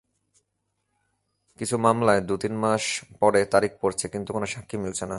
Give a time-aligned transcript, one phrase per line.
[1.59, 2.83] কিছু মামলায় দু-তিন মাস
[3.21, 5.09] পরে তারিখ পড়ছে, কিন্তু কোনো সাক্ষী মিলছে না।